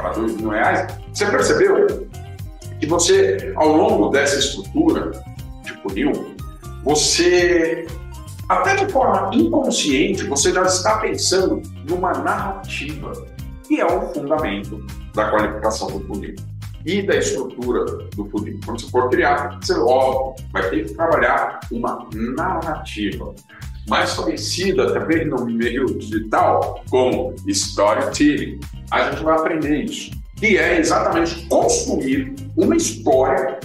para 0.00 0.12
2 0.12 0.36
mil 0.36 0.50
reais. 0.50 0.94
Você 1.12 1.26
percebeu 1.26 2.08
que 2.78 2.86
você, 2.86 3.52
ao 3.56 3.68
longo 3.68 4.08
dessa 4.08 4.38
estrutura 4.38 5.10
de 5.62 5.72
funil, 5.82 6.34
você 6.82 7.86
até 8.50 8.74
de 8.84 8.90
forma 8.90 9.30
inconsciente, 9.32 10.24
você 10.24 10.52
já 10.52 10.62
está 10.62 10.98
pensando 10.98 11.62
numa 11.88 12.12
narrativa, 12.12 13.12
que 13.62 13.80
é 13.80 13.86
o 13.86 14.12
fundamento 14.12 14.84
da 15.14 15.30
qualificação 15.30 15.86
do 15.86 16.00
funil 16.06 16.34
e 16.84 17.00
da 17.02 17.14
estrutura 17.14 17.84
do 18.16 18.28
funil. 18.28 18.58
Quando 18.64 18.80
você 18.80 18.90
for 18.90 19.08
criar, 19.08 19.56
você, 19.60 19.74
óbvio, 19.74 20.44
vai 20.52 20.68
ter 20.68 20.84
que 20.84 20.94
trabalhar 20.94 21.60
uma 21.70 22.08
narrativa. 22.12 23.32
Mais 23.90 24.14
conhecida 24.14 24.92
também 24.92 25.26
no 25.26 25.44
meio 25.44 25.84
digital 25.98 26.82
como 26.88 27.34
storytelling. 27.48 28.60
A 28.90 29.10
gente 29.10 29.24
vai 29.24 29.36
aprender 29.36 29.84
isso. 29.84 30.12
Que 30.36 30.56
é 30.56 30.78
exatamente 30.78 31.46
construir 31.48 32.34
uma 32.56 32.76
história 32.76 33.58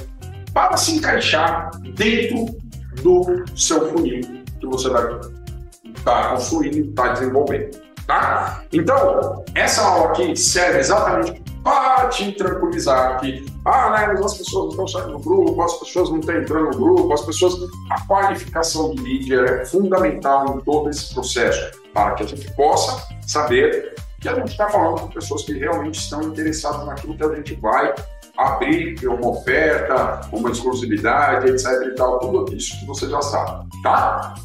para 0.51 0.75
se 0.75 0.95
encaixar 0.95 1.69
dentro 1.95 2.57
do 3.03 3.45
seu 3.55 3.89
funil 3.91 4.21
que 4.59 4.65
você 4.65 4.89
vai 4.89 5.03
estar 5.03 6.03
tá 6.03 6.29
construindo 6.31 6.77
e 6.77 6.89
estar 6.89 7.03
tá 7.03 7.13
desenvolvendo. 7.13 7.85
Tá? 8.07 8.63
Então, 8.73 9.43
essa 9.53 9.81
aula 9.81 10.09
aqui 10.09 10.35
serve 10.35 10.79
exatamente 10.79 11.41
para 11.63 12.07
te 12.09 12.31
tranquilizar 12.31 13.19
que 13.19 13.45
ah, 13.65 13.89
né, 13.89 14.13
as 14.23 14.37
pessoas 14.37 14.75
não 14.75 14.85
estão 14.85 14.87
saindo 14.87 15.17
do 15.17 15.19
grupo, 15.19 15.61
as 15.61 15.73
pessoas 15.79 16.09
não 16.11 16.19
estão 16.19 16.37
entrando 16.37 16.65
no 16.65 16.77
grupo, 16.77 17.13
as 17.13 17.25
pessoas. 17.25 17.55
A 17.89 18.05
qualificação 18.05 18.93
de 18.93 19.01
líder 19.01 19.61
é 19.61 19.65
fundamental 19.65 20.55
em 20.55 20.61
todo 20.61 20.89
esse 20.89 21.13
processo 21.13 21.71
para 21.93 22.13
que 22.13 22.23
a 22.23 22.27
gente 22.27 22.51
possa 22.55 23.07
saber 23.25 23.95
que 24.21 24.29
a 24.29 24.35
gente 24.35 24.51
está 24.51 24.69
falando 24.69 25.01
com 25.01 25.07
pessoas 25.07 25.43
que 25.43 25.53
realmente 25.53 25.99
estão 25.99 26.21
interessadas 26.21 26.85
naquilo 26.85 27.17
que 27.17 27.23
a 27.23 27.35
gente 27.35 27.55
vai 27.55 27.93
abrir 28.37 29.07
uma 29.07 29.29
oferta, 29.29 30.21
uma 30.31 30.51
exclusividade, 30.51 31.49
etc 31.49 31.65
e 31.87 31.95
tal, 31.95 32.19
tudo 32.19 32.55
isso 32.55 32.77
que 32.79 32.85
você 32.85 33.09
já 33.09 33.21
sabe, 33.21 33.67
tá? 33.81 34.35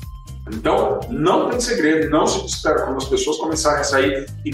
Então, 0.52 1.00
não 1.10 1.50
tem 1.50 1.60
segredo, 1.60 2.10
não 2.10 2.26
se 2.26 2.44
espera 2.46 2.82
quando 2.82 2.96
as 2.96 3.04
pessoas 3.04 3.36
começarem 3.36 3.80
a 3.80 3.84
sair 3.84 4.26
e. 4.44 4.50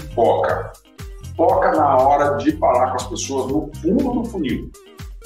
Foca 1.37 1.71
na 1.71 1.95
hora 1.97 2.35
de 2.37 2.51
falar 2.53 2.89
com 2.89 2.95
as 2.95 3.07
pessoas 3.07 3.51
no 3.51 3.71
fundo 3.79 4.21
do 4.21 4.25
funil, 4.25 4.71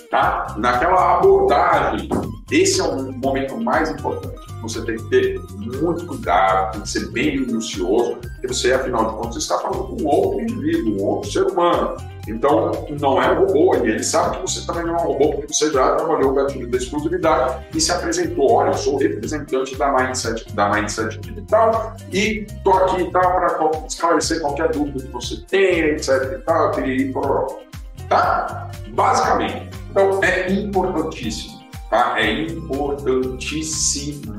tá? 0.09 0.53
Naquela 0.57 1.19
abordagem. 1.19 2.09
Esse 2.51 2.81
é 2.81 2.83
o 2.83 3.13
momento 3.13 3.57
mais 3.61 3.89
importante. 3.89 4.35
Você 4.61 4.83
tem 4.83 4.97
que 4.97 5.09
ter 5.09 5.39
muito 5.55 6.05
cuidado, 6.05 6.73
tem 6.73 6.81
que 6.81 6.89
ser 6.89 7.09
bem 7.11 7.39
minucioso, 7.39 8.17
porque 8.17 8.49
você, 8.49 8.73
afinal 8.73 9.09
de 9.09 9.15
contas, 9.15 9.37
está 9.37 9.57
falando 9.59 9.87
com 9.87 10.03
outro 10.03 10.41
indivíduo, 10.41 10.99
um 10.99 11.03
outro 11.05 11.31
ser 11.31 11.43
humano. 11.47 11.95
Então, 12.27 12.87
não 12.99 13.21
é 13.21 13.33
robô, 13.33 13.75
e 13.75 13.89
ele 13.89 14.03
sabe 14.03 14.37
que 14.37 14.41
você 14.41 14.65
também 14.65 14.85
não 14.85 14.95
é 14.95 15.01
um 15.01 15.05
robô, 15.05 15.29
porque 15.31 15.53
você 15.53 15.71
já 15.71 15.95
trabalhou 15.95 16.31
o 16.31 16.33
gatilho 16.35 16.69
da 16.69 16.77
exclusividade 16.77 17.65
e 17.73 17.81
se 17.81 17.91
apresentou. 17.91 18.51
Olha, 18.51 18.69
eu 18.69 18.73
sou 18.73 18.97
representante 18.97 19.75
da 19.75 19.91
Mindset, 19.91 20.53
da 20.53 20.69
Mindset 20.69 21.19
Digital 21.19 21.95
e 22.11 22.45
estou 22.47 22.73
aqui 22.73 23.09
tá, 23.11 23.19
para 23.19 23.71
esclarecer 23.87 24.41
qualquer 24.41 24.69
dúvida 24.71 25.03
que 25.03 25.11
você 25.11 25.41
tenha, 25.47 25.87
etc. 25.87 26.09
E 26.09 26.41
tal, 26.43 26.71
para 26.71 27.61
Tá? 28.07 28.69
Basicamente. 28.89 29.69
Então, 29.89 30.23
é 30.23 30.51
importantíssimo. 30.51 31.61
Tá? 31.89 32.15
É 32.19 32.43
importantíssimo 32.43 34.31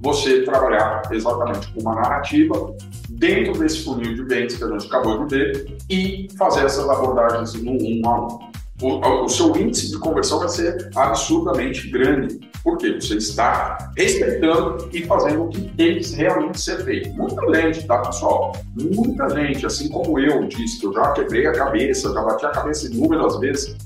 você 0.00 0.42
trabalhar 0.42 1.02
exatamente 1.10 1.72
com 1.72 1.80
uma 1.80 1.94
narrativa 1.94 2.74
dentro 3.22 3.56
desse 3.56 3.84
funil 3.84 4.16
de 4.16 4.24
vendas 4.24 4.56
que 4.56 4.64
a 4.64 4.66
gente 4.66 4.86
acabou 4.86 5.24
de 5.24 5.36
ver 5.36 5.76
e 5.88 6.28
fazer 6.36 6.64
essas 6.64 6.88
abordagens 6.88 7.54
no 7.54 7.70
um 7.70 8.02
a 8.04 8.26
um. 8.26 8.52
O, 8.82 9.24
o, 9.26 9.28
seu 9.28 9.56
índice 9.56 9.92
de 9.92 9.98
conversão 10.00 10.40
vai 10.40 10.48
ser 10.48 10.90
absurdamente 10.96 11.88
grande, 11.88 12.40
porque 12.64 12.94
você 12.94 13.14
está 13.14 13.92
respeitando 13.96 14.88
e 14.92 15.04
fazendo 15.04 15.44
o 15.44 15.48
que 15.48 15.60
tem 15.76 16.00
que 16.00 16.16
realmente 16.16 16.60
ser 16.60 16.84
feito. 16.84 17.10
Muita 17.10 17.54
gente, 17.54 17.86
tá, 17.86 17.98
pessoal? 17.98 18.56
Muita 18.74 19.28
gente, 19.30 19.64
assim 19.64 19.88
como 19.88 20.18
eu 20.18 20.48
disse, 20.48 20.80
que 20.80 20.86
eu 20.88 20.92
já 20.92 21.12
quebrei 21.12 21.46
a 21.46 21.52
cabeça, 21.52 22.12
já 22.12 22.22
bati 22.22 22.44
a 22.44 22.50
cabeça 22.50 22.88
inúmeras 22.88 23.38
vezes, 23.38 23.76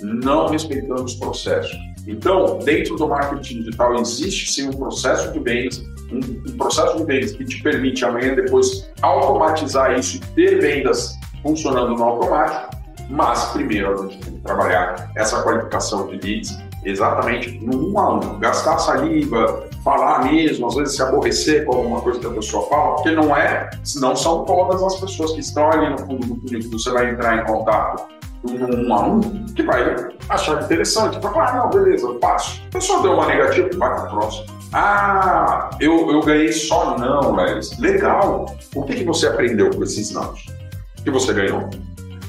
não 0.00 0.48
respeitando 0.48 1.04
os 1.04 1.14
processos. 1.14 1.78
Então, 2.08 2.58
dentro 2.64 2.96
do 2.96 3.06
marketing 3.06 3.62
digital 3.62 3.94
existe 4.00 4.50
sim 4.50 4.68
um 4.68 4.72
processo 4.72 5.32
de 5.32 5.38
vendas, 5.38 5.80
um, 6.12 6.18
um 6.18 6.56
processo 6.56 6.96
de 6.96 7.04
vendas 7.04 7.32
que 7.32 7.44
te 7.44 7.62
permite 7.62 8.04
amanhã 8.04 8.34
depois 8.34 8.90
automatizar 9.02 9.98
isso 9.98 10.16
e 10.16 10.20
ter 10.34 10.60
vendas 10.60 11.18
funcionando 11.42 11.94
no 11.94 12.02
automático, 12.02 12.76
mas 13.08 13.44
primeiro 13.46 13.94
a 13.94 14.06
gente 14.06 14.18
tem 14.18 14.34
que 14.34 14.40
trabalhar 14.40 15.10
essa 15.16 15.42
qualificação 15.42 16.06
de 16.06 16.16
leads 16.26 16.58
exatamente 16.84 17.58
no 17.60 17.90
um 17.90 17.98
a 17.98 18.14
um, 18.14 18.38
gastar 18.38 18.78
saliva, 18.78 19.68
falar 19.84 20.24
mesmo, 20.24 20.66
às 20.66 20.74
vezes 20.74 20.96
se 20.96 21.02
aborrecer 21.02 21.64
com 21.64 21.76
alguma 21.76 22.00
coisa 22.00 22.20
que 22.20 22.26
a 22.26 22.30
pessoa 22.30 22.68
fala, 22.68 22.94
porque 22.94 23.10
não 23.10 23.36
é, 23.36 23.68
não 23.96 24.16
são 24.16 24.44
todas 24.44 24.82
as 24.82 25.00
pessoas 25.00 25.32
que 25.32 25.40
estão 25.40 25.70
ali 25.70 25.90
no 25.90 25.98
fundo 25.98 26.26
do 26.26 26.40
funil 26.40 26.60
que 26.60 26.68
você 26.68 26.90
vai 26.90 27.10
entrar 27.10 27.38
em 27.38 27.44
contato 27.44 28.08
um, 28.44 28.94
a 28.94 29.06
um, 29.06 29.46
que 29.46 29.62
vai 29.62 29.82
achar 30.28 30.62
interessante, 30.62 31.18
vai 31.20 31.32
falar, 31.32 31.50
ah, 31.50 31.56
não, 31.58 31.70
beleza, 31.70 32.08
passo. 32.14 32.62
A 32.68 32.72
pessoa 32.72 33.02
deu 33.02 33.12
uma 33.12 33.26
negativa, 33.26 33.68
vai 33.76 33.94
para 33.94 34.06
o 34.06 34.10
próximo. 34.10 34.59
Ah, 34.72 35.70
eu, 35.80 36.10
eu 36.10 36.20
ganhei 36.20 36.52
só 36.52 36.96
não, 36.96 37.34
Lelis. 37.34 37.76
Legal. 37.78 38.54
O 38.74 38.82
que, 38.84 38.94
que 38.94 39.04
você 39.04 39.26
aprendeu 39.26 39.70
com 39.70 39.82
esses 39.82 40.12
não? 40.12 40.32
O 40.32 41.02
que 41.02 41.10
você 41.10 41.32
ganhou? 41.32 41.68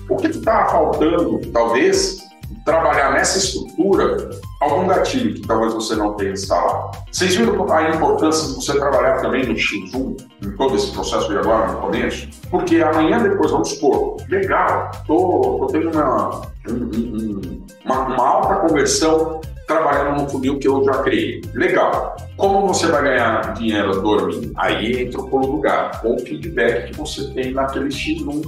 O 0.09 0.15
que 0.17 0.27
está 0.27 0.65
faltando, 0.65 1.39
talvez, 1.53 2.23
trabalhar 2.65 3.13
nessa 3.13 3.37
estrutura 3.37 4.29
algum 4.61 4.85
gatilho 4.87 5.33
que 5.33 5.41
talvez 5.41 5.73
você 5.73 5.95
não 5.95 6.13
tenha 6.13 6.31
instalado. 6.31 6.97
Vocês 7.11 7.35
viram 7.35 7.71
a 7.71 7.89
importância 7.89 8.47
de 8.47 8.55
você 8.55 8.77
trabalhar 8.77 9.19
também 9.19 9.45
no 9.45 9.55
X1, 9.55 10.21
em 10.43 10.51
todo 10.55 10.75
esse 10.75 10.91
processo 10.91 11.27
de 11.29 11.37
agora, 11.37 11.71
no 11.71 11.79
começo? 11.79 12.29
Porque 12.49 12.81
amanhã 12.81 13.21
depois, 13.23 13.51
vamos 13.51 13.69
supor, 13.69 14.17
legal, 14.29 14.91
tô, 15.07 15.57
tô 15.59 15.67
tendo 15.67 15.89
uma, 15.89 16.41
um, 16.69 17.65
uma, 17.83 17.99
uma 18.05 18.27
alta 18.27 18.55
conversão 18.67 19.41
trabalhando 19.71 20.21
no 20.21 20.29
funil 20.29 20.59
que 20.59 20.67
eu 20.67 20.83
já 20.83 21.01
criei. 21.03 21.41
Legal. 21.53 22.15
Como 22.37 22.67
você 22.67 22.87
vai 22.87 23.03
ganhar 23.03 23.53
dinheiro 23.53 24.01
dormindo? 24.01 24.51
Aí 24.57 25.03
entra 25.03 25.21
o 25.21 25.29
pulo 25.29 25.47
do 25.47 25.57
gato, 25.59 26.01
com 26.01 26.15
o 26.15 26.19
feedback 26.19 26.91
que 26.91 26.97
você 26.97 27.29
tem 27.33 27.53
naquele 27.53 27.89
X1, 27.89 28.41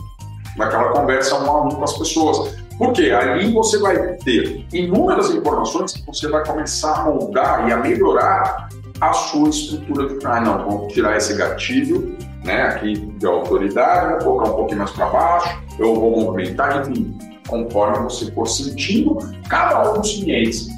naquela 0.57 0.89
conversa 0.89 1.35
um 1.39 1.49
a 1.49 1.63
um 1.63 1.69
com 1.69 1.83
as 1.83 1.97
pessoas. 1.97 2.55
Porque 2.77 3.11
ali 3.11 3.51
você 3.51 3.77
vai 3.77 3.95
ter 4.17 4.65
inúmeras 4.73 5.29
informações 5.29 5.93
que 5.93 6.05
você 6.05 6.27
vai 6.27 6.45
começar 6.45 7.01
a 7.01 7.03
moldar 7.05 7.69
e 7.69 7.71
a 7.71 7.77
melhorar 7.77 8.67
a 8.99 9.13
sua 9.13 9.49
estrutura 9.49 10.07
de 10.07 10.25
ah, 10.25 10.41
não, 10.41 10.65
vamos 10.65 10.93
tirar 10.93 11.17
esse 11.17 11.35
gatilho, 11.35 12.17
né, 12.43 12.63
aqui 12.63 12.95
de 12.95 13.25
autoridade, 13.25 14.23
vou 14.23 14.37
colocar 14.37 14.51
um 14.51 14.55
pouquinho 14.55 14.79
mais 14.79 14.91
para 14.91 15.07
baixo, 15.07 15.63
eu 15.77 15.93
vou 15.95 16.11
movimentar, 16.11 16.81
enfim, 16.81 17.17
conforme 17.47 18.03
você 18.03 18.31
for 18.31 18.47
sentindo 18.47 19.17
cada 19.49 19.91
um 19.91 20.01
dos 20.01 20.13
clientes. 20.13 20.72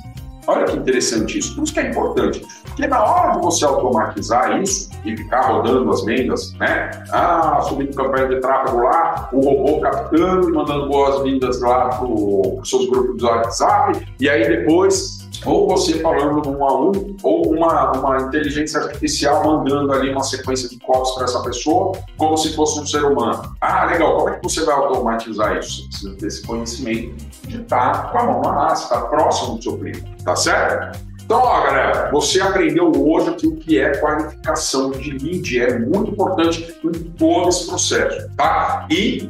Olha 0.47 0.65
que 0.65 0.77
interessante 0.77 1.39
isso. 1.39 1.55
Por 1.55 1.63
isso 1.63 1.73
que 1.73 1.79
é 1.79 1.89
importante. 1.89 2.45
Porque 2.63 2.87
na 2.87 3.03
hora 3.03 3.33
de 3.33 3.39
você 3.39 3.65
automatizar 3.65 4.61
isso 4.61 4.89
e 5.03 5.15
ficar 5.15 5.41
rodando 5.47 5.89
as 5.89 6.03
vendas, 6.03 6.53
né? 6.53 6.91
Ah, 7.11 7.61
subindo 7.61 7.95
campanha 7.95 8.27
de 8.27 8.39
tráfego 8.41 8.83
lá, 8.83 9.29
o 9.31 9.39
robô 9.39 9.79
captando 9.79 10.49
e 10.49 10.53
mandando 10.53 10.89
boas-vindas 10.89 11.61
lá 11.61 11.89
para 11.89 12.05
os 12.05 12.69
seus 12.69 12.89
grupos 12.89 13.17
do 13.17 13.25
WhatsApp, 13.25 14.05
e 14.19 14.29
aí 14.29 14.47
depois 14.47 15.14
ou 15.45 15.67
você 15.67 15.99
falando 15.99 16.47
um 16.49 16.65
a 16.65 16.81
um, 16.81 17.17
ou 17.23 17.51
uma, 17.51 17.91
uma 17.93 18.17
inteligência 18.21 18.79
artificial 18.79 19.43
mandando 19.43 19.91
ali 19.93 20.11
uma 20.11 20.23
sequência 20.23 20.69
de 20.69 20.79
copies 20.79 21.11
para 21.15 21.25
essa 21.25 21.41
pessoa, 21.41 21.93
como 22.17 22.37
se 22.37 22.53
fosse 22.55 22.79
um 22.79 22.85
ser 22.85 23.03
humano. 23.03 23.55
Ah, 23.59 23.85
legal, 23.85 24.17
como 24.17 24.29
é 24.29 24.35
que 24.35 24.43
você 24.43 24.63
vai 24.63 24.75
automatizar 24.75 25.57
isso? 25.57 25.81
Você 25.81 25.87
precisa 25.87 26.15
ter 26.15 26.27
esse 26.27 26.45
conhecimento 26.45 27.25
de 27.47 27.61
estar 27.61 28.11
com 28.11 28.17
a 28.17 28.23
mão 28.23 28.41
na 28.41 28.51
massa, 28.51 28.83
estar 28.83 29.01
próximo 29.07 29.55
do 29.55 29.63
seu 29.63 29.77
primo, 29.77 30.03
tá 30.23 30.35
certo? 30.35 30.99
Então, 31.25 31.39
ó, 31.39 31.63
galera, 31.63 32.11
você 32.11 32.39
aprendeu 32.39 32.91
hoje 32.91 33.33
que 33.33 33.47
o 33.47 33.55
que 33.55 33.79
é 33.79 33.97
qualificação 33.97 34.91
de 34.91 35.09
lead 35.11 35.59
é 35.59 35.79
muito 35.79 36.11
importante 36.11 36.77
em 36.83 37.03
todo 37.17 37.49
esse 37.49 37.65
processo, 37.65 38.29
tá? 38.37 38.87
E 38.91 39.27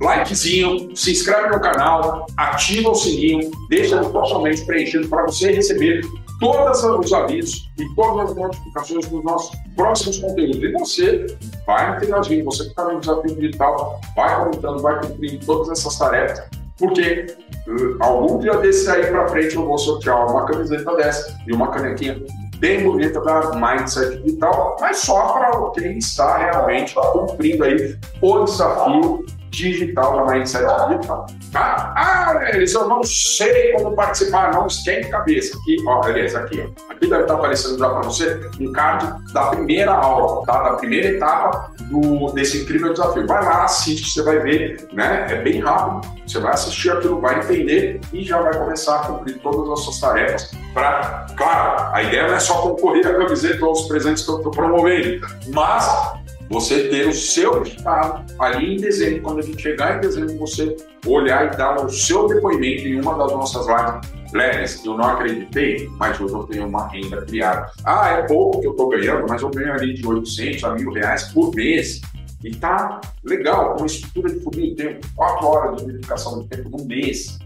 likezinho, 0.00 0.94
se 0.96 1.12
inscreve 1.12 1.50
no 1.50 1.60
canal, 1.60 2.26
ativa 2.36 2.90
o 2.90 2.94
sininho, 2.94 3.50
deixa 3.68 4.02
totalmente 4.04 4.64
preenchido 4.64 5.08
para 5.08 5.24
você 5.24 5.52
receber 5.52 6.02
todos 6.40 6.82
os 6.82 7.12
avisos 7.12 7.70
e 7.78 7.94
todas 7.94 8.30
as 8.30 8.36
notificações 8.36 9.06
dos 9.08 9.24
nossos 9.24 9.56
próximos 9.76 10.18
conteúdos. 10.18 10.62
E 10.62 10.72
você 10.72 11.26
vai 11.66 11.96
interagindo, 11.96 12.44
você 12.44 12.64
que 12.64 12.70
está 12.70 12.84
no 12.84 13.00
desafio 13.00 13.34
digital, 13.36 14.00
vai 14.16 14.44
comentando, 14.44 14.82
vai 14.82 15.00
cumprindo 15.00 15.46
todas 15.46 15.70
essas 15.70 15.98
tarefas, 15.98 16.42
porque 16.78 17.26
uh, 17.68 17.96
algum 18.00 18.38
dia 18.38 18.56
desse 18.58 18.90
aí 18.90 19.06
para 19.06 19.28
frente 19.28 19.54
eu 19.54 19.64
vou 19.64 19.78
sortear 19.78 20.28
uma 20.28 20.44
camiseta 20.44 20.94
dessa 20.96 21.38
e 21.46 21.52
uma 21.52 21.68
canequinha 21.68 22.20
bem 22.58 22.82
bonita 22.82 23.20
da 23.20 23.52
Mindset 23.54 24.22
Digital, 24.22 24.76
mas 24.80 24.98
só 24.98 25.32
para 25.32 25.70
quem 25.72 25.98
está 25.98 26.38
realmente 26.38 26.94
cumprindo 26.94 27.64
aí 27.64 27.96
o 28.22 28.44
desafio 28.44 29.26
digital 29.54 30.16
da 30.16 30.32
Mindset 30.32 30.64
Digital. 30.88 31.26
Tá? 31.52 31.94
Ah, 31.96 32.50
eles 32.52 32.74
eu 32.74 32.88
não 32.88 33.02
sei 33.04 33.72
como 33.72 33.94
participar, 33.94 34.52
não 34.52 34.66
esquente 34.66 35.08
cabeça. 35.08 35.56
Aqui, 35.58 35.76
ó, 35.86 36.00
beleza, 36.02 36.40
aqui, 36.40 36.60
ó. 36.60 36.92
Aqui 36.92 37.06
deve 37.08 37.22
estar 37.22 37.34
aparecendo 37.34 37.78
já 37.78 37.88
para 37.88 38.02
você 38.02 38.40
um 38.60 38.72
card 38.72 39.32
da 39.32 39.46
primeira 39.46 39.92
aula, 39.92 40.44
tá? 40.44 40.62
Da 40.62 40.74
primeira 40.74 41.08
etapa 41.08 41.72
do, 41.82 42.32
desse 42.32 42.62
incrível 42.62 42.92
desafio. 42.92 43.26
Vai 43.26 43.44
lá, 43.44 43.64
assiste, 43.64 44.10
você 44.10 44.22
vai 44.22 44.38
ver, 44.40 44.88
né? 44.92 45.26
É 45.30 45.36
bem 45.36 45.60
rápido. 45.60 46.12
Você 46.26 46.40
vai 46.40 46.52
assistir 46.52 46.90
aquilo, 46.90 47.20
vai 47.20 47.38
entender 47.38 48.00
e 48.12 48.24
já 48.24 48.40
vai 48.40 48.56
começar 48.56 48.96
a 48.96 49.06
cumprir 49.06 49.38
todas 49.38 49.70
as 49.70 49.80
suas 49.84 50.00
tarefas 50.00 50.50
para, 50.72 51.26
claro, 51.36 51.94
a 51.94 52.02
ideia 52.02 52.26
não 52.26 52.34
é 52.34 52.40
só 52.40 52.54
concorrer 52.62 53.06
a 53.06 53.14
camiseta 53.14 53.64
ou 53.64 53.72
os 53.72 53.82
presentes 53.82 54.24
que 54.24 54.30
eu 54.30 54.38
estou 54.38 54.50
promovendo, 54.50 55.26
mas 55.48 56.23
você 56.50 56.88
ter 56.88 57.08
o 57.08 57.12
seu 57.12 57.62
resultado 57.62 58.24
ali 58.38 58.74
em 58.74 58.76
dezembro, 58.76 59.22
quando 59.22 59.38
a 59.40 59.42
gente 59.42 59.60
chegar 59.60 59.96
em 59.96 60.00
dezembro, 60.00 60.38
você 60.38 60.76
olhar 61.06 61.52
e 61.52 61.56
dar 61.56 61.84
o 61.84 61.88
seu 61.90 62.26
depoimento 62.26 62.86
em 62.86 63.00
uma 63.00 63.16
das 63.16 63.32
nossas 63.32 63.66
lives. 63.66 64.24
Leves, 64.32 64.84
eu 64.84 64.96
não 64.96 65.04
acreditei, 65.04 65.88
mas 65.96 66.20
hoje 66.20 66.34
eu 66.34 66.42
tenho 66.44 66.66
uma 66.66 66.88
renda 66.88 67.22
criada. 67.22 67.70
Ah, 67.84 68.10
é 68.18 68.22
pouco 68.22 68.60
que 68.60 68.66
eu 68.66 68.72
estou 68.72 68.88
ganhando, 68.88 69.26
mas 69.28 69.42
eu 69.42 69.50
ganho 69.50 69.72
ali 69.72 69.94
de 69.94 70.06
800 70.06 70.64
a 70.64 70.74
mil 70.74 70.92
reais 70.92 71.24
por 71.32 71.54
mês. 71.54 72.00
E 72.42 72.50
tá 72.50 73.00
legal, 73.22 73.76
uma 73.78 73.86
estrutura 73.86 74.34
de 74.34 74.40
funil, 74.40 74.74
tenho 74.74 74.98
4 75.14 75.46
horas 75.46 75.76
de 75.76 75.86
verificação 75.86 76.42
de 76.42 76.48
tempo 76.48 76.68
no 76.68 76.84
mês 76.84 77.38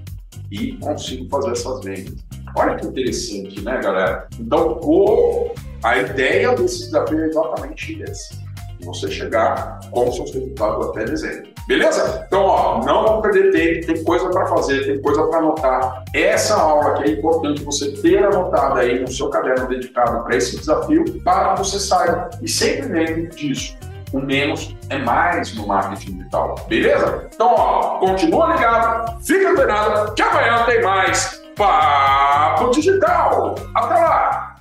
e 0.50 0.72
consigo 0.78 1.28
fazer 1.28 1.52
essas 1.52 1.84
vendas. 1.84 2.16
Olha 2.56 2.74
que 2.74 2.86
interessante, 2.86 3.60
né, 3.60 3.80
galera? 3.82 4.26
Então, 4.40 4.80
a 5.84 5.98
ideia 5.98 6.54
desse 6.56 6.86
desafio 6.86 7.20
é 7.20 7.26
exatamente 7.26 8.02
essa 8.02 8.47
você 8.84 9.10
chegar 9.10 9.80
com 9.90 10.10
seus 10.12 10.32
resultados 10.32 10.88
até 10.88 11.04
dezembro. 11.04 11.48
Beleza? 11.66 12.24
Então, 12.26 12.44
ó, 12.44 12.84
não 12.84 13.04
vamos 13.04 13.22
perder 13.22 13.50
tempo, 13.50 13.92
tem 13.92 14.04
coisa 14.04 14.30
para 14.30 14.46
fazer, 14.46 14.86
tem 14.86 15.02
coisa 15.02 15.22
para 15.26 15.38
anotar. 15.38 16.04
Essa 16.14 16.54
aula 16.54 16.94
que 16.94 17.04
é 17.04 17.12
importante 17.12 17.62
você 17.62 17.92
ter 17.92 18.24
anotada 18.24 18.80
aí 18.80 19.00
no 19.00 19.10
seu 19.10 19.28
caderno 19.28 19.68
dedicado 19.68 20.24
para 20.24 20.36
esse 20.36 20.56
desafio, 20.56 21.04
para 21.22 21.52
que 21.52 21.58
você 21.58 21.78
saiba. 21.78 22.30
E 22.40 22.48
sempre 22.48 22.88
lembre 22.88 23.26
disso. 23.26 23.76
O 24.14 24.20
menos 24.20 24.74
é 24.88 24.96
mais 24.96 25.54
no 25.54 25.66
marketing 25.66 26.16
digital. 26.16 26.54
Beleza? 26.66 27.28
Então, 27.34 27.54
ó, 27.54 27.98
continua 27.98 28.54
ligado, 28.54 29.22
fica 29.22 29.50
antenado, 29.50 30.14
que 30.14 30.22
amanhã 30.22 30.64
tem 30.64 30.82
mais 30.82 31.38
Papo 31.58 32.70
Digital. 32.70 33.56
Até 33.74 33.94
lá! 33.94 34.37